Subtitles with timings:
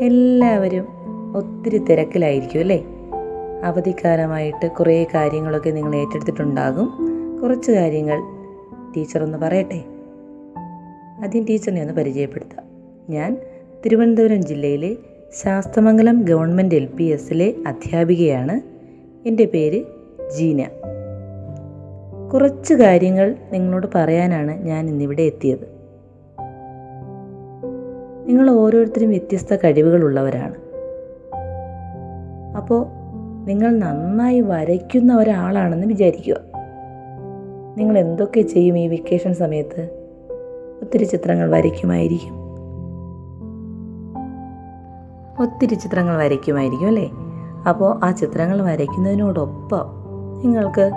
[0.00, 0.86] എല്ലാവരും
[1.36, 2.84] ഒത്തിരി തിരക്കിലായിരിക്കും അല്ലേ?
[3.64, 6.92] അവധിക്കാലമായിട്ട് കുറേ കാര്യങ്ങളൊക്കെ നിങ്ങൾ ഏറ്റെടുത്തിട്ടുണ്ടാകും.
[7.42, 8.20] കുറച്ച് കാര്യങ്ങൾ
[8.96, 9.84] ടീച്ചർ ഒന്ന് പറയട്ടെ?
[11.22, 12.64] ആദ്യം ടീച്ചറിനെ ഒന്ന് പരിചയപ്പെടുത്താം.
[13.10, 13.36] ഞാൻ
[13.84, 14.96] തിരുവനന്തപുരം ജില്ലയിലെ
[15.42, 18.60] ശാസ്തമംഗലം ഗവൺമെന്റ് എൽ പി എസിലെ അധ്യാപികയാണ്.
[19.28, 19.84] എന്റെ പേര്
[20.36, 20.64] ജീന.
[22.32, 25.79] കുറച്ച് കാര്യങ്ങൾ നിങ്ങളോട് പറയാനാണ് ഞാൻ ഇന്നിവിടെ എത്തിയത്.
[28.30, 30.54] നിങ്ങൾ ഓരോരുത്തരും വ്യത്യസ്ത കഴിവുകളുള്ളവരാണ്.
[32.56, 32.86] അപ്പോൾ
[33.44, 36.36] നിങ്ങൾ നന്നായി വരയ്ക്കുന്ന ഒരാളാണെന്ന് വിചാരിക്കുക.
[37.76, 39.88] നിങ്ങൾ എന്തൊക്കെ ചെയ്യും ഈ വെക്കേഷൻ സമയത്ത്?
[40.82, 42.34] ഒത്തിരി ചിത്രങ്ങൾ വരയ്ക്കുമായിരിക്കും.
[45.42, 47.10] ഒത്തിരി ചിത്രങ്ങൾ വരയ്ക്കുമായിരിക്കും അല്ലേ?
[47.68, 49.86] അപ്പോൾ ആ ചിത്രങ്ങൾ വരയ്ക്കുന്നതിനോടൊപ്പം
[50.44, 50.90] നിങ്ങൾക്ക്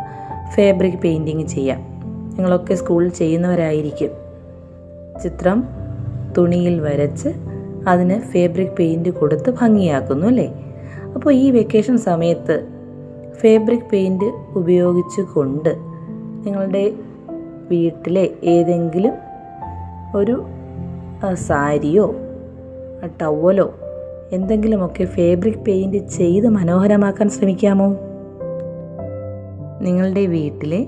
[0.52, 1.80] ഫാബ്രിക് പെയിന്റിങ് ചെയ്യാം.
[2.36, 4.10] നിങ്ങളൊക്കെ സ്കൂളിൽ ചെയ്യുന്നവരായിരിക്കും.
[5.24, 5.83] ചിത്രം
[6.38, 7.30] തുണിയിൽ വരച്ച്
[7.88, 10.54] അതിന് ഫേബ്രിക് പെയിന്റ് കൊടുത്ത് ഭംഗിയാക്കുന്നു അല്ലേ?
[11.16, 12.68] അപ്പോൾ ഈ വെക്കേഷൻ സമയത്ത്
[13.32, 14.26] ഫേബ്രിക് പെയിന്റ്
[14.56, 15.76] ഉപയോഗിച്ച് കൊണ്ട്
[16.46, 16.94] നിങ്ങളുടെ
[17.72, 19.14] വീട്ടിലെ ഏതെങ്കിലും
[20.16, 20.44] ഒരു
[21.34, 22.16] സാരിയോ
[23.22, 23.74] ടവലോ
[24.32, 27.88] എന്തെങ്കിലുമൊക്കെ ഫേബ്രിക് പെയിന്റ് ചെയ്ത് മനോഹരമാക്കാൻ ശ്രമിക്കാമോ?
[29.82, 30.88] നിങ്ങളുടെ വീട്ടിലെ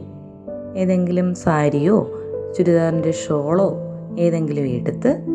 [0.76, 2.12] ഏതെങ്കിലും സാരിയോ
[2.58, 3.82] ചുരിദാറിന്റെ ഷോളോ
[4.20, 5.35] ഏതെങ്കിലും എടുത്ത്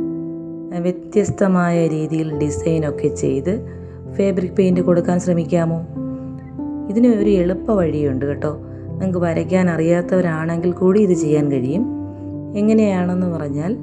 [0.79, 3.67] വ്യത്യസ്തമായ രീതിയിൽ ഡിസൈനൊക്കെ ചെയ്ത്
[4.13, 5.87] ഫാബ്രിക് പെയിന്റ് കൊടുക്കാൻ ശ്രമിക്കാമോ?
[6.89, 8.59] ഇതിന് ഒരു എളുപ്പ വഴിയുണ്ട് കേട്ടോ.
[8.91, 11.87] നിങ്ങൾക്ക് വരയ്ക്കാൻ അറിയാത്തവരാണെങ്കിൽ കൂടി ഇത് ചെയ്യാൻ കഴിയും.
[12.57, 13.77] എങ്ങനെയാണെന്ന് പറഞ്ഞാൽ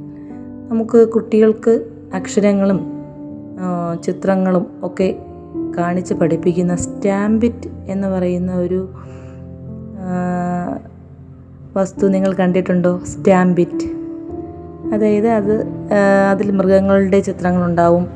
[0.69, 2.79] നമുക്ക് കുട്ടികൾക്ക് അക്ഷരങ്ങളും
[4.03, 5.15] ചിത്രങ്ങളും ഒക്കെ
[5.77, 8.89] കാണിച്ച് പഠിപ്പിക്കുന്ന സ്റ്റാമ്പിറ്റ് എന്ന് പറയുന്ന ഒരു
[11.75, 12.99] വസ്തു നിങ്ങൾ കണ്ടിട്ടുണ്ടോ?
[13.03, 13.96] സ്റ്റാമ്പിറ്റ്.
[14.93, 15.65] അതായത് അത്
[16.31, 18.07] അതിൽ മൃഗങ്ങളുടെ ചിത്രങ്ങളുണ്ടാവും.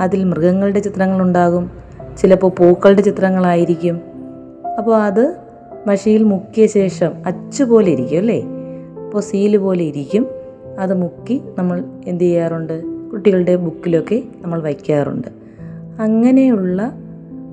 [0.00, 1.70] അതിൽ മൃഗങ്ങളുടെ ചിത്രങ്ങളുണ്ടാകും.
[2.18, 4.00] ചിലപ്പോൾ പൂക്കളുടെ ചിത്രങ്ങളായിരിക്കും.
[4.78, 5.36] അപ്പോൾ അത്
[5.86, 8.42] മഷിയിൽ മുക്കിയ ശേഷം അച്ചു പോലെ ഇരിക്കും അല്ലേ?
[9.06, 10.26] അപ്പോൾ സീൽ പോലെ ഇരിക്കും.
[10.78, 12.82] അത് മുക്കി നമ്മൾ എന്ത് ചെയ്യാറുണ്ട്?
[13.10, 15.28] കുട്ടികളുടെ ബുക്കിലൊക്കെ നമ്മൾ വയ്ക്കാറുണ്ട്.
[16.00, 16.92] അങ്ങനെയുള്ള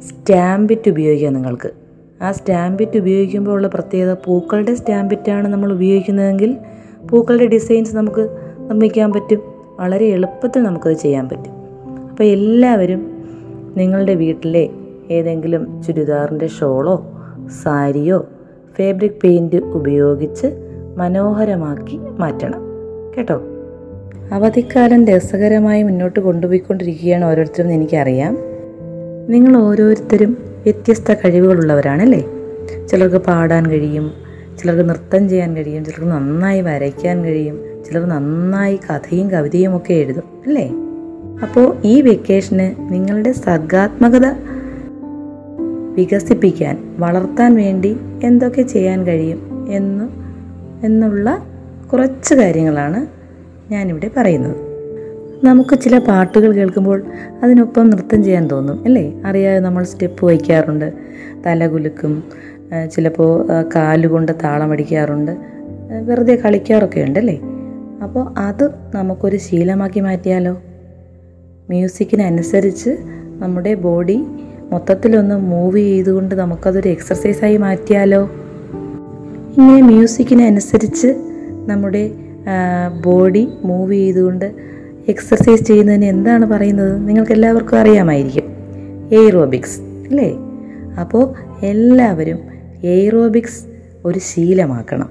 [0.08, 1.72] സ്റ്റാമ്പിറ്റ് ഉപയോഗിക്കാം നിങ്ങൾക്ക്.
[2.22, 6.58] ആ സ്റ്റാമ്പിറ്റ് ഉപയോഗിക്കുമ്പോൾ ഉള്ള പ്രത്യേകത പൂക്കളുടെ സ്റ്റാമ്പിറ്റാണ് നമ്മൾ ഉപയോഗിക്കുന്നതെങ്കിൽ
[7.10, 8.30] പൂക്കളുടെ ഡിസൈൻസ് നമുക്ക്
[8.60, 9.42] നിർമ്മിക്കാൻ പറ്റും.
[9.80, 11.52] വളരെ എളുപ്പത്തിൽ നമുക്കത് ചെയ്യാൻ പറ്റും.
[12.10, 13.24] അപ്പോൾ എല്ലാവരും
[13.78, 14.70] നിങ്ങളുടെ വീട്ടിലെ
[15.12, 17.12] ഏതെങ്കിലും ചുരിദാറിന്റെ ഷോളോ
[17.64, 18.26] സാരിയോ
[18.78, 20.48] ഫാബ്രിക് പെയിന്റ് ഉപയോഗിച്ച്
[20.98, 22.62] മനോഹരമാക്കി മാറ്റണം.
[23.18, 23.42] കേട്ടോ?
[24.32, 28.38] അവധിക്കാലം രസകരമായി മുന്നോട്ട് കൊണ്ടുപോയിക്കൊണ്ടിരിക്കുകയാണ് ഓരോരുത്തരും എനിക്കറിയാം.
[29.28, 32.26] നിങ്ങൾ ഓരോരുത്തരും വ്യത്യസ്ത കഴിവുകളുള്ളവരാണല്ലേ?
[32.88, 34.12] ചിലർക്ക് പാടാൻ കഴിയും
[34.62, 40.72] ചിലർക്ക് നൃത്തം ചെയ്യാൻ കഴിയും ചിലർക്ക് നന്നായി വരയ്ക്കാൻ കഴിയും ചിലർ നന്നായി കഥയും കവിതയും ഒക്കെ എഴുതും അല്ലേ?
[41.42, 44.26] അപ്പോൾ ഈ വെക്കേഷന് നിങ്ങളുടെ സർഗാത്മകത
[45.98, 50.06] വികസിപ്പിക്കാൻ വളർത്താൻ വേണ്ടി എന്തൊക്കെ ചെയ്യാൻ കഴിയും എന്ന്
[50.86, 51.46] എന്നുള്ള
[51.94, 53.08] കുറച്ച് കാര്യങ്ങളാണ്
[53.72, 54.56] ഞാനിവിടെ പറയുന്നത്.
[55.44, 57.04] നമുക്ക് ചില പാട്ടുകൾ കേൾക്കുമ്പോൾ
[57.44, 59.22] അതിനൊപ്പം നൃത്തം ചെയ്യാൻ തോന്നും അല്ലേ?
[59.26, 60.94] അറിയാതെ നമ്മൾ സ്റ്റെപ്പ് വയ്ക്കാറുണ്ട്
[61.46, 62.24] തല കുലുക്കും
[62.92, 63.32] ചിലപ്പോൾ
[63.76, 65.32] കാലുകൊണ്ട് താളമടിക്കാറുണ്ട്
[66.10, 67.40] വെറുതെ കളിക്കാറൊക്കെ ഉണ്ടല്ലേ?
[68.04, 70.62] അപ്പോൾ അത് നമുക്കൊരു ശീലമാക്കി മാറ്റിയാലോ?
[71.70, 72.90] മ്യൂസിക്കിനനുസരിച്ച്
[73.42, 74.24] നമ്മുടെ ബോഡി
[74.72, 78.22] മൊത്തത്തിലൊന്ന് മൂവ് ചെയ്തുകൊണ്ട് നമുക്കതൊരു എക്സർസൈസായി മാറ്റിയാലോ?
[79.58, 81.08] ഇങ്ങനെ മ്യൂസിക്കിനനുസരിച്ച്
[81.68, 82.12] നമ്മുടെ
[83.06, 84.48] ബോഡി മൂവ് ചെയ്തുകൊണ്ട്
[85.08, 87.08] എക്സർസൈസ് ചെയ്യുന്നതിന് എന്താണ് പറയുന്നത്?
[87.08, 88.48] നിങ്ങൾക്ക് എല്ലാവർക്കും അറിയാമായിരിക്കും.
[89.12, 90.30] എയ്റോബിക്സ് അല്ലേ?
[91.00, 91.34] അപ്പോൾ
[91.66, 92.51] എല്ലാവരും
[92.84, 93.66] എയ്റോബിക്സ്
[94.06, 95.10] ഒരു ശീലമാക്കണം.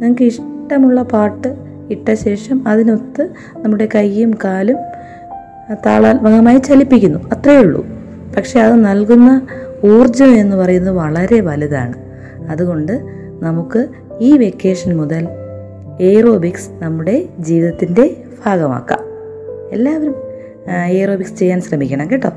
[0.00, 1.56] നിങ്ങൾക്ക് ഇഷ്ടമുള്ള പാട്ട്
[1.90, 4.76] ഇട്ട ശേഷം അതിനൊത്ത് നമ്മുടെ കൈയും കാലും
[5.86, 7.18] താളാത്മകമായി ചലിപ്പിക്കുന്നു.
[7.18, 7.86] അത്രയേ ഉള്ളൂ.
[8.36, 9.46] പക്ഷേ അത് നൽകുന്ന
[9.84, 11.94] ഊർജം എന്ന് പറയുന്നത് വളരെ വലുതാണ്.
[12.50, 13.04] അതുകൊണ്ട്
[13.40, 13.86] നമുക്ക്
[14.20, 15.28] ഈ വെക്കേഷൻ മുതൽ
[16.00, 19.00] എയ്റോബിക്സ് നമ്മുടെ ജീവിതത്തിന്റെ ഭാഗമാക്കാം.
[19.72, 20.14] എല്ലാവരും
[20.86, 22.32] എയ്റോബിക്സ് ചെയ്യാൻ ശ്രമിക്കണം കേട്ടോ.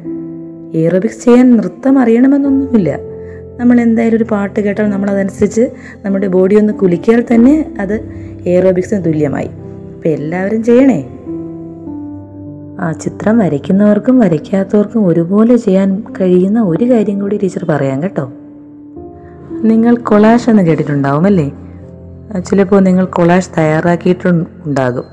[0.74, 3.11] എയ്റോബിക്സ് ചെയ്യാൻ നൃത്തം അറിയണമെന്നൊന്നുമില്ല.
[3.60, 5.70] നമ്മൾ എന്തായാലും ഒരു പാട്ട് കേട്ടാൽ നമ്മൾ അതനുസരിച്ച്
[6.06, 7.94] നമ്മുടെ ബോഡി ഒന്ന് കുലിക്കിയാൽ തന്നെ അത്
[8.46, 9.48] എയറോബിക്സിന് തുല്യമായി.
[9.96, 11.08] അപ്പം എല്ലാവരും ചെയ്യണേ.
[12.80, 18.32] ആ ചിത്രം വരയ്ക്കുന്നവർക്കും വരയ്ക്കാത്തവർക്കും ഒരുപോലെ ചെയ്യാൻ കഴിയുന്ന ഒരു കാര്യം കൂടി ടീച്ചർ പറയാം കേട്ടോ.
[19.64, 21.52] നിങ്ങൾ കൊളാഷ് എന്ന് കേട്ടിട്ടുണ്ടാവും അല്ലേ?
[22.46, 25.04] ചിലപ്പോൾ നിങ്ങൾ കൊളാഷ് തയ്യാറാക്കിയിട്ടുണ്ടാകും.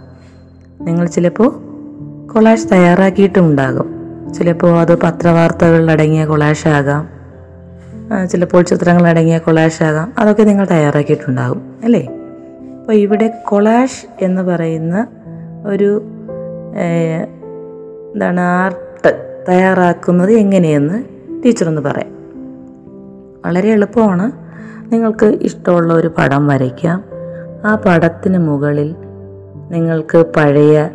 [0.81, 1.69] നിങ്ങൾ ചിലപ്പോൾ
[2.33, 3.99] കൊളാഷ് തയ്യാറാക്കിയിട്ടും ഉണ്ടാകും
[4.35, 7.09] ചിലപ്പോൾ അത് പത്രവാർത്തകളിലടങ്ങിയ കൊളാഷ് ആകാം.
[7.09, 7.18] ആ,
[8.31, 10.13] ചിലപ്പോൾ ചിത്രങ്ങളടങ്ങിയ കൊളാഷ് ആകാം.
[10.19, 12.09] അതൊക്കെ നിങ്ങൾ തയ്യാറാക്കിയിട്ടുണ്ടാകും അല്ലേ?
[12.81, 15.07] അപ്പോൾ ഇവിടെ കൊളാഷ് എന്ന് പറയുന്ന
[15.67, 16.03] ഒരു
[18.13, 21.05] എന്താണ് ആർട്ട് തയ്യാറാക്കുന്നത് എങ്ങനെയെന്ന്
[21.45, 22.19] ടീച്ചറൊന്ന് പറയാം.
[23.47, 24.33] വളരെ എളുപ്പമാണ്.
[24.93, 27.05] നിങ്ങൾക്ക് ഇഷ്ടമുള്ള ഒരു പടം വരയ്ക്കാം.
[27.65, 28.95] ആ പടത്തിന് മുകളിൽ
[29.71, 30.89] നിങ്ങൾക്ക് പഴയ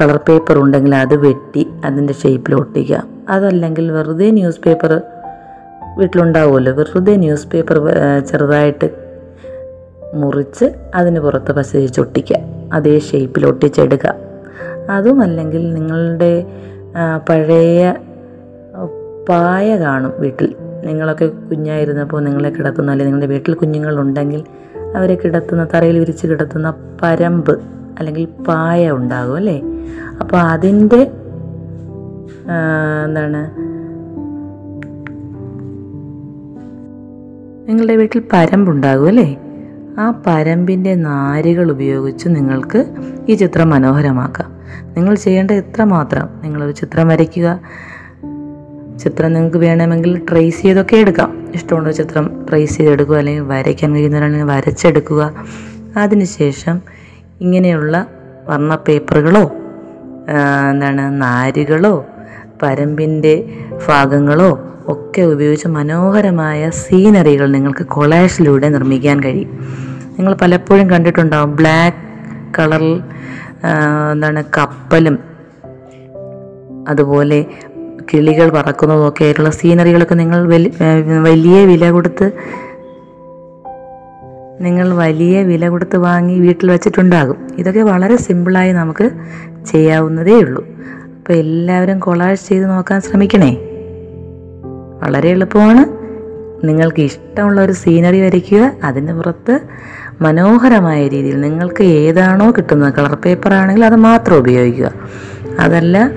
[0.00, 3.08] കളർ പേപ്പർ ഉണ്ടെങ്കിൽ അത് വെട്ടി അതിന്റെ ഷേപ്പിൽ ഒട്ടിക്കാം.
[3.28, 5.00] അതല്ലെങ്കിൽ വെറുതെ ന്യൂസ് പേപ്പർ
[5.98, 6.72] വീട്ടിലുണ്ടാവുമല്ലോ.
[6.72, 7.78] വെറുതെ ന്യൂസ് പേപ്പർ
[8.30, 8.88] ചെറുതായിട്ട്
[10.14, 12.38] മുറിച്ച് അതിന് പുറത്ത് പശ തേച്ച് ഒട്ടിക്കുക
[12.72, 14.14] അതേ ഷേപ്പിൽ ഒട്ടിച്ചെടുക്കുക.
[14.90, 16.46] അതും അല്ലെങ്കിൽ നിങ്ങളുടെ
[17.28, 17.94] പഴയ
[19.28, 20.54] പായ കാണും വീട്ടിൽ.
[20.84, 24.44] നിങ്ങളൊക്കെ കുഞ്ഞായിരുന്നപ്പോൾ നിങ്ങളെ കിടത്തുന്ന അല്ലെങ്കിൽ നിങ്ങളുടെ വീട്ടിൽ കുഞ്ഞുങ്ങളുണ്ടെങ്കിൽ
[24.96, 27.52] അവരെ കിടത്തുന്ന തറയിൽ വിരിച്ച് കിടത്തുന്ന പരമ്പ്
[27.98, 29.62] അല്ലെങ്കിൽ പായ ഉണ്ടാകും അല്ലേ?
[30.20, 31.10] അപ്പോൾ അതിന്റെ
[33.06, 33.71] എന്താണ്
[37.72, 39.36] നിങ്ങളുടെ വീട്ടിൽ പരമ്പുണ്ടാകും അല്ലേ?
[39.98, 42.86] ആ പരമ്പിന്റെ നാരുകൾ ഉപയോഗിച്ച് നിങ്ങൾക്ക്
[43.28, 44.52] ഈ ചിത്രം മനോഹരമാക്കാം.
[44.96, 47.60] നിങ്ങൾ ചെയ്യേണ്ട ഇത്ര മാത്രം നിങ്ങളൊരു ചിത്രം വരയ്ക്കുക.
[48.98, 51.50] ചിത്രം നിങ്ങൾക്ക് വേണമെങ്കിൽ ട്രേസ് ചെയ്തൊക്കെ എടുക്കാം.
[51.54, 55.34] ഇഷ്ടമുള്ള ചിത്രം ട്രേസ് ചെയ്തെടുക്കുക അല്ലെങ്കിൽ വരയ്ക്കാൻ കഴിയുന്നവരാണെങ്കിൽ വരച്ചെടുക്കുക.
[55.96, 56.82] അതിനുശേഷം
[57.40, 58.06] ഇങ്ങനെയുള്ള
[58.46, 59.52] വർണ പേപ്പറുകളോ
[60.70, 62.06] എന്താണ് നാരുകളോ
[62.62, 63.34] പരമ്പിന്റെ
[63.88, 64.50] ഭാഗങ്ങളോ
[64.88, 69.50] ഒക്കെ ഉപയോഗിച്ച് മനോഹരമായ സീനറികൾ നിങ്ങൾക്ക് കൊളാഷിലൂടെ നിർമ്മിക്കാൻ കഴിയും.
[70.18, 72.00] നിങ്ങൾ പലപ്പോഴും കണ്ടിട്ടുണ്ടാവും ബ്ലാക്ക്
[72.58, 72.84] കളർ
[74.12, 75.18] എന്താണ് കപ്പലും
[76.88, 77.46] അതുപോലെ
[78.12, 80.40] കിളികൾ പറക്കുന്നതും ഒക്കെ ആയിട്ടുള്ള സീനറികളൊക്കെ നിങ്ങൾ
[81.22, 82.26] വലിയ വില കൊടുത്ത്
[84.60, 87.38] നിങ്ങൾ വലിയ വില കൊടുത്ത് വാങ്ങി വീട്ടിൽ വെച്ചിട്ടുണ്ടാകും.
[87.58, 89.10] ഇതൊക്കെ വളരെ സിമ്പിളായി നമുക്ക്
[89.66, 90.62] ചെയ്യാവുന്നതേ ഉള്ളൂ.
[91.22, 93.56] അപ്പോൾ എല്ലാവരും കൊളാഷ് ചെയ്ത് നോക്കാൻ ശ്രമിക്കണേ.
[95.02, 95.84] വളരെ എളുപ്പമാണ്.
[96.66, 98.72] നിങ്ങൾക്ക് ഇഷ്ടമുള്ള ഒരു സീനറി വരയ്ക്കുക.
[98.84, 99.60] അതിന് പുറത്ത്
[100.20, 104.92] മനോഹരമായ രീതിയിൽ നിങ്ങൾക്ക് ഏതാണോ കിട്ടുന്നത് കളർ പേപ്പർ ആണെങ്കിൽ അത് മാത്രം ഉപയോഗിക്കുക.
[105.60, 106.10] അതല്ല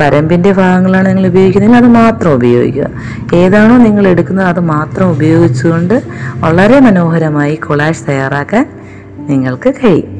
[0.00, 2.90] പരമ്പിന്റെ ഭാഗങ്ങളാണ് നിങ്ങൾ ഉപയോഗിക്കുന്നതെങ്കിൽ അത് മാത്രം ഉപയോഗിക്കുക.
[3.34, 6.02] ഏതാണോ നിങ്ങൾ എടുക്കുന്നത് അത് മാത്രം ഉപയോഗിച്ചുകൊണ്ട്
[6.36, 8.70] വളരെ മനോഹരമായി കൊളാഷ് തയ്യാറാക്കാൻ
[9.18, 10.19] നിങ്ങൾക്ക് കഴിയും.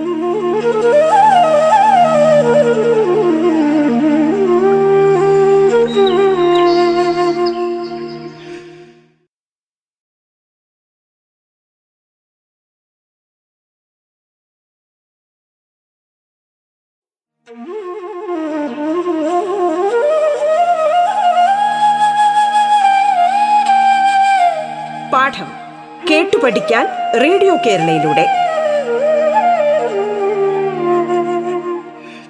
[27.65, 28.25] കേരളയിലൂടെ.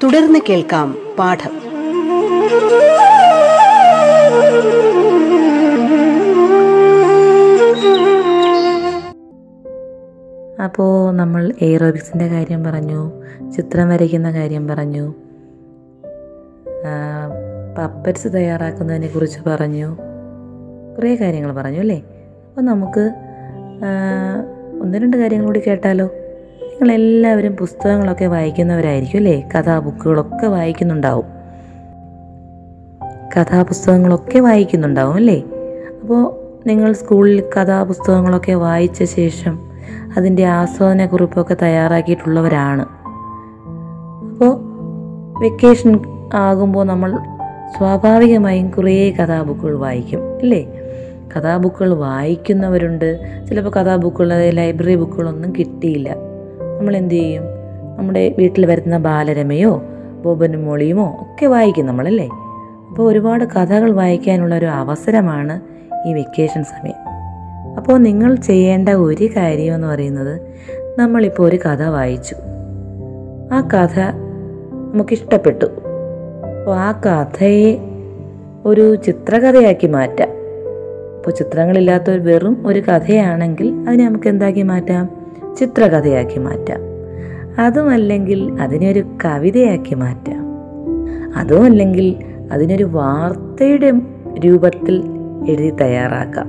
[0.04, 1.54] തുടർന്ന് കേൾക്കാം പാഠം.
[10.64, 13.12] അപ്പോൾ നമ്മൾ എയറോബിക്സിന്റെ കാര്യം പറഞ്ഞു
[13.52, 15.14] ചിത്രം വരയ്ക്കുന്ന കാര്യം പറഞ്ഞു
[17.78, 19.90] പപ്പറ്റ്സ് തയ്യാറാക്കുന്നതിനെ കുറിച്ച് പറഞ്ഞു
[20.98, 22.00] കുറേ കാര്യങ്ങൾ പറഞ്ഞു അല്ലേ?
[22.48, 23.04] അപ്പോൾ നമുക്ക്
[24.82, 26.06] ഒന്ന് രണ്ട് കാര്യങ്ങൾ കൂടി കേട്ടാലോ?
[26.64, 29.50] നിങ്ങളെല്ലാവരും പുസ്തകങ്ങളൊക്കെ വായിക്കുന്നവരായിരിക്കും അല്ലേ?
[29.58, 31.26] കഥാബുക്കുകളൊക്കെ വായിക്കുന്നുണ്ടാവും.
[33.38, 35.44] കഥാപുസ്തകങ്ങളൊക്കെ വായിക്കുന്നുണ്ടാവും അല്ലേ?
[36.04, 36.36] അപ്പോൾ
[36.68, 39.60] നിങ്ങൾ സ്കൂളിൽ കഥാപുസ്തകങ്ങളൊക്കെ വായിച്ച ശേഷം
[40.18, 42.86] അതിന്റെ ആസ്വാദനക്കുറിപ്പൊക്കെ തയ്യാറാക്കിയിട്ടുള്ളവരാണ്.
[44.32, 44.60] അപ്പോൾ
[45.44, 46.00] വെക്കേഷൻ
[46.34, 47.18] ആകുമ്പോൾ നമ്മൾ
[47.78, 50.81] സ്വാഭാവികമായും കുറേ കഥാബുക്കുകൾ വായിക്കും അല്ലേ?
[51.38, 53.20] കഥാബുക്കുകൾ വായിക്കുന്നവരുണ്ട്.
[53.50, 56.16] ചിലപ്പോൾ കഥാബുക്കുകൾ ലൈബ്രറി ബുക്കുകളൊന്നും കിട്ടിയില്ല.
[56.80, 57.44] നമ്മൾ എന്ത് ചെയ്യും?
[57.98, 59.84] നമ്മുടെ വീട്ടിൽ വരുന്ന ബാലരമയോ
[60.26, 62.30] ബോബനും മോളിയുമോ ഒക്കെ വായിക്കും നമ്മളല്ലേ?
[62.90, 65.62] അപ്പോൾ ഒരുപാട് കഥകൾ വായിക്കാനുള്ള ഒരു അവസരമാണ്
[66.08, 67.12] ഈ വെക്കേഷൻ സമയം.
[67.78, 70.42] അപ്പോൾ നിങ്ങൾ ചെയ്യേണ്ട ഒരു കാര്യം എന്ന് പറയുന്നത്
[71.00, 72.36] നമ്മളിപ്പോൾ ഒരു കഥ വായിച്ചു.
[73.52, 74.00] ആ കഥ
[74.94, 75.66] നമുക്കിഷ്ടപ്പെട്ടു.
[75.66, 77.78] അപ്പോൾ ആ കഥയെ
[78.66, 80.41] ഒരു ചിത്രകഥയാക്കി മാറ്റാം.
[81.22, 85.10] അപ്പോൾ ചിത്രങ്ങളില്ലാത്ത ഒരു വെറും ഒരു കഥയാണെങ്കിൽ അതിനെ നമുക്ക് എന്താക്കി മാറ്റാം?
[85.60, 86.80] ചിത്രകഥയാക്കി മാറ്റാം.
[87.62, 90.46] അതുമല്ലെങ്കിൽ അതിനൊരു കവിതയാക്കി മാറ്റാം.
[91.36, 92.16] അതുമല്ലെങ്കിൽ
[92.52, 93.92] അതിനൊരു വാർത്തയുടെ
[94.46, 95.04] രൂപത്തിൽ
[95.50, 96.48] എഴുതി തയ്യാറാക്കാം.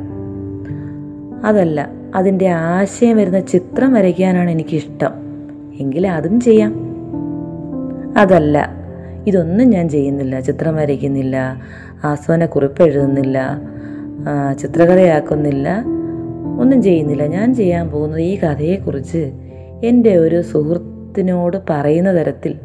[1.46, 5.10] അതല്ല അതിന്റെ ആശയം വരുന്ന ചിത്രം വരയ്ക്കാനാണ് എനിക്കിഷ്ടം.
[5.80, 6.74] എങ്കിൽ അതും ചെയ്യാം.
[8.18, 8.82] അതല്ല
[9.26, 11.62] ഇതൊന്നും ഞാൻ ചെയ്യുന്നില്ല ചിത്രം വരയ്ക്കുന്നില്ല
[12.04, 13.60] ആസ്വാന കുറിപ്പ് എഴുതുന്നില്ല
[14.58, 15.84] ചിത്രകഥയാക്കുന്നില്ല
[16.60, 17.26] ഒന്നും ചെയ്യുന്നില്ല.
[17.26, 19.32] ഞാൻ ചെയ്യാൻ പോകുന്നത് ഈ കഥയെക്കുറിച്ച്
[19.84, 22.58] എന്റെ ഒരു സുഹൃത്തിനോട് പറയുന്ന തരത്തിൽ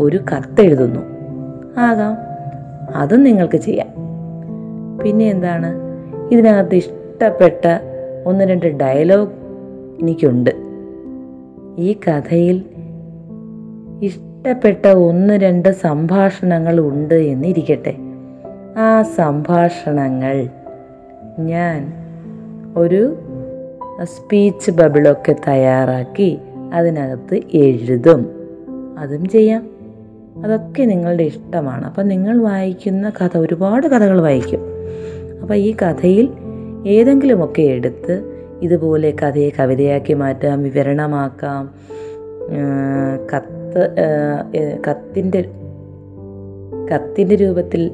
[0.00, 1.00] ഒരു കത്തെഴുതുന്നു
[1.78, 2.16] ആകാം.
[2.94, 3.88] അതും നിങ്ങൾക്ക് ചെയ്യാം.
[5.04, 5.74] പിന്നെ എന്താണ്?
[6.32, 7.66] ഇതിനകത്ത് ഇഷ്ടപ്പെട്ട
[8.26, 9.28] ഒന്ന് രണ്ട് ഡയലോഗ്
[10.00, 10.50] എനിക്കുണ്ട്.
[11.78, 12.64] ഈ കഥയിൽ
[14.02, 17.96] ഇഷ്ടപ്പെട്ട ഒന്ന് രണ്ട് സംഭാഷണങ്ങൾ ഉണ്ട് എന്നിരിക്കട്ടെ.
[18.76, 20.48] ആ സംഭാഷണങ്ങൾ.
[21.38, 21.92] ഞാൻ
[22.76, 23.16] ഒരു
[24.02, 26.38] സ്പീച്ച് ബബിളൊക്കെ തയ്യാറാക്കി
[26.74, 28.26] അതിനകത്ത് എഴുതും.
[28.98, 29.70] അതും ചെയ്യാം.
[30.44, 31.86] അതൊക്കെ നിങ്ങളുടെ ഇഷ്ടമാണ്.
[31.86, 34.60] അപ്പം നിങ്ങൾ വായിക്കുന്ന കഥ ഒരുപാട് കഥകൾ വായിക്കും.
[35.42, 36.28] അപ്പോൾ ഈ കഥയിൽ
[36.86, 41.70] ഏതെങ്കിലുമൊക്കെ എടുത്ത് ഇതുപോലെ കഥയെ കവിതയാക്കി മാറ്റാം വിവരണമാക്കാം.
[43.36, 43.96] കത്ത്
[44.88, 45.50] കത്തിന്റെ
[46.94, 47.90] കത്തിന്റെ രൂപത്തിൽ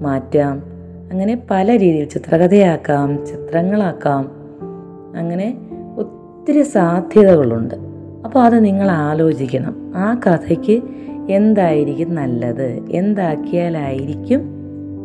[0.00, 0.62] മാറ്റാം.
[1.12, 4.30] അങ്ങനെ പല രീതിയിൽ ചിത്രകഥയാക്കാം ചിത്രങ്ങളാക്കാം.
[5.16, 5.56] അങ്ങനെ
[5.96, 7.74] ഒത്തിരി സാധ്യതകളുണ്ട്.
[8.24, 9.92] അപ്പോൾ അത് നിങ്ങൾ ആലോചിക്കണം.
[9.96, 10.82] ആ കഥയ്ക്ക്
[11.30, 12.78] എന്തായിരിക്കും നല്ലത്?
[12.90, 14.40] എന്താക്കിയാലായിരിക്കും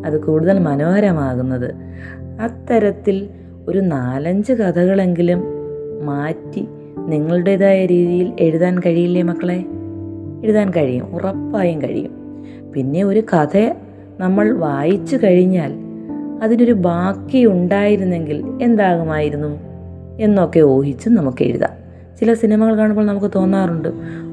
[0.05, 1.75] അത് കൂടുതൽ മനോഹരമാകുന്നത്?
[2.41, 3.29] അത്തരത്തിൽ
[3.67, 5.43] ഒരു നാലഞ്ച് കഥകളെങ്കിലും
[6.05, 9.65] മാറ്റി നിങ്ങളുടേതായ രീതിയിൽ എഴുതാൻ കഴിയില്ലേ മക്കളെ?
[10.43, 11.15] എഴുതാൻ കഴിയും.
[11.15, 12.43] ഉറപ്പായും കഴിയും.
[12.73, 13.73] പിന്നെ ഒരു കഥ
[14.19, 15.73] നമ്മൾ വായിച്ചു കഴിഞ്ഞാൽ
[16.43, 19.59] അതിനൊരു ബാക്കി ഉണ്ടായിരുന്നെങ്കിൽ എന്താകുമായിരുന്നു
[20.19, 21.69] എന്നൊക്കെ ഊഹിച്ച് നമുക്ക് എഴുതാം.
[22.19, 23.89] ചില സിനിമകൾ കാണുമ്പോൾ നമുക്ക് തോന്നാറുണ്ട്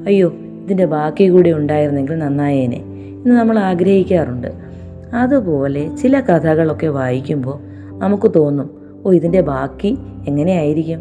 [0.06, 0.32] അയ്യോ
[0.64, 2.76] ഇതിന്റെ ബാക്കി കൂടി ഉണ്ടായിരുന്നെങ്കിൽ നന്നായേനെ
[3.24, 4.48] എന്ന് നമ്മൾ ആഗ്രഹിക്കാറുണ്ട്.
[5.14, 7.60] അതുപോലെ ചില കഥകളൊക്കെ വായിക്കുമ്പോൾ
[7.98, 8.70] നമുക്ക് തോന്നും
[9.06, 9.98] ഓ ഇതിന്റെ ബാക്കി
[10.28, 11.00] എങ്ങനെയായിരിക്കും?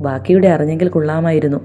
[0.00, 1.58] ബാക്കിയുടെ അറിഞ്ഞെങ്കിൽ കൊള്ളാമായിരുന്നു.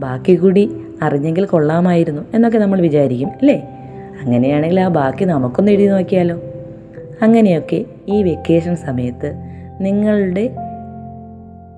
[0.00, 0.70] ബാക്കി കൂടി
[1.02, 3.79] അറിഞ്ഞെങ്കിൽ കൊള്ളാമായിരുന്നു എന്നൊക്കെ നമ്മൾ വിചാരിക്കും അല്ലേ?
[4.20, 6.36] അങ്ങനെയാണെങ്കിൽ ആ ബാക്കി നമുക്കൊന്ന് എഴുതി നോക്കിയാലോ?
[7.22, 9.34] അങ്ങനെയൊക്കെ ഈ വെക്കേഷൻ സമയത്ത്
[9.80, 10.56] നിങ്ങളുടെ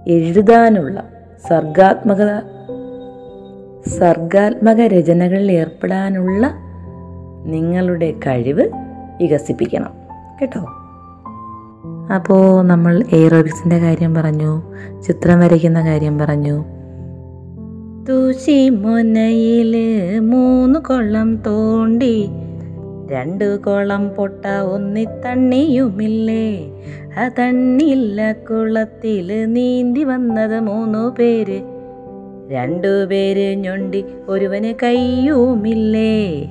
[0.07, 1.05] എഴുതാനുള്ള
[1.49, 2.39] സർഗാത്മകത
[3.99, 6.55] സർഗാത്മക രചനകളിൽ ഏർപ്പെടാനുള്ള
[7.47, 8.69] നിങ്ങളുടെ കഴിവ്
[9.21, 9.93] വികസിപ്പിക്കണം.
[10.41, 10.61] കേട്ടോ?
[12.15, 14.63] അപ്പോൾ നമ്മൾ എയറോബിക്സിന്റെ കാര്യം പറഞ്ഞു
[15.03, 16.65] ചിത്രം വരയ്ക്കുന്ന കാര്യം പറഞ്ഞു
[18.09, 19.77] തൂശി മുനയിൽ
[20.21, 22.29] മൂന്ന് കൊള്ളം തോണ്ടി.
[23.11, 26.73] രണ്ടു കൊളം പൊട്ട ഒന്നി തണ്ണിയുമില്ലേ
[27.19, 31.61] ആ തണ്ണില്ല കുളത്തിൽ നീന്തി വന്നത് മൂന്നു പേര്.
[32.51, 36.47] രണ്ടു പേര് ഞൊണ്ടി ഒരുവന് കയ്യുമില്ലേ?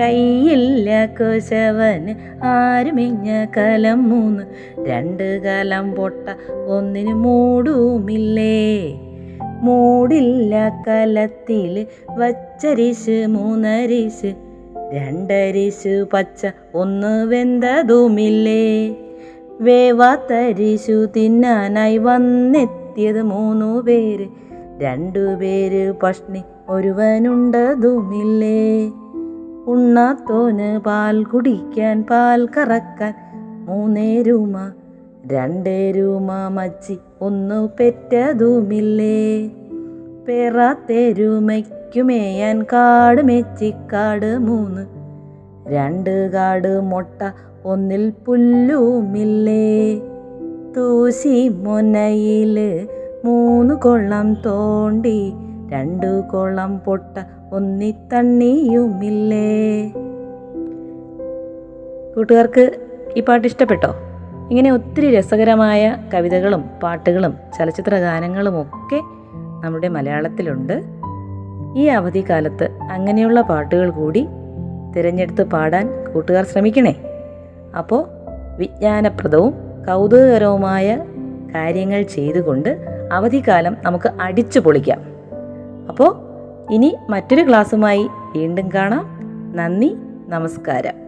[0.00, 4.44] കയ്യില്ല കുശവന് ആരുമിഞ്ഞ കലം മൂന്ന്.
[4.86, 6.28] രണ്ട് കലം പൊട്ട
[6.66, 8.92] ഒന്നിന് മൂടുമില്ലേ?
[9.60, 14.34] മൂടില്ല കലത്തിൽ വച്ചരിശ് മൂന്നരിശ്
[14.92, 18.96] രണ്ടരിശ് പച്ച ഒന്ന് വെന്തതുമില്ലേ?
[19.60, 24.26] വേവാത്തരിശു തിന്നാനായി വന്നെത്തിയത് മൂന്നു പേര്.
[24.80, 28.90] രണ്ടു പേര് പഷ്ണി ഒരുവനുണ്ടതുമില്ലേ?
[29.66, 33.14] ഉണ്ണാത്തോന് പാൽ കുടിക്കാൻ പാൽ കറക്കാൻ
[33.66, 34.72] മൂന്നേരുമ
[35.26, 39.48] രണ്ടേരുമ മച്ചി ഒന്നു പെറ്റതുമില്ലേ?
[40.28, 44.86] പെറാത്തെരുമയ്ക്കുമേയാൻ കാട് മെച്ചിക്കാട് മൂന്ന്.
[45.68, 47.30] രണ്ട് കാട് മുട്ട
[47.64, 50.00] ഒന്നിൽ പുല്ലുമില്ലേ?
[50.76, 52.86] തൂശി മുനയിൽ
[53.24, 55.32] മൂന്ന് കൊള്ളം തോണ്ടി
[55.72, 59.92] രണ്ടു കൊള്ളം പൊട്ട ഒന്നി തണ്ണിയുമില്ലേ?
[62.16, 62.78] കൂട്ടുകാർക്ക്
[63.16, 63.94] ഈ പാട്ട് ഇഷ്ടപ്പെട്ടോ?
[64.50, 69.00] ഇങ്ങനെ ഒത്തിരി രസകരമായ കവിതകളും പാട്ടുകളും ചലച്ചിത്ര ഗാനങ്ങളും ഒക്കെ
[69.64, 70.82] നമ്മുടെ മലയാളത്തിലുണ്ട്.
[71.76, 74.26] ഈ അവധിക്കാലത്ത് അങ്ങനെയുള്ള പാട്ടുകൾ കൂടി
[74.96, 76.96] തിരഞ്ഞെടുത്ത് പാടാൻ കൂട്ടുകാർ ശ്രമിക്കണേ.
[77.78, 78.04] അപ്പോൾ
[78.56, 79.54] വിജ്ഞാനപ്രദവും
[79.88, 80.96] കൗതുകകരവുമായ
[81.54, 85.00] കാര്യങ്ങൾ ചെയ്തുകൊണ്ട് അവധിക്കാലം നമുക്ക് അടിച്ചു പൊളിക്കാം.
[85.88, 86.16] അപ്പോൾ
[86.72, 89.06] ഇനി മറ്റൊരു ക്ലാസ്സുമായി വീണ്ടും കാണാം.
[89.56, 89.96] നന്ദി
[90.28, 91.07] നമസ്കാരം.